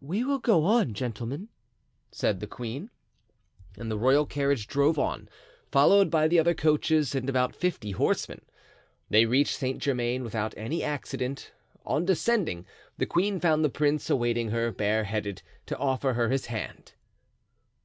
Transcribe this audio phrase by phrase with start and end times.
[0.00, 1.48] "We will go on, gentlemen,"
[2.12, 2.88] said the queen.
[3.76, 5.28] And the royal carriage drove on,
[5.72, 8.42] followed by the other coaches and about fifty horsemen.
[9.10, 11.50] They reached Saint German without any accident;
[11.84, 12.64] on descending,
[12.98, 16.92] the queen found the prince awaiting her, bare headed, to offer her his hand.